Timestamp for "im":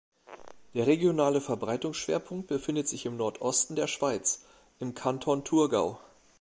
3.05-3.17, 4.79-4.95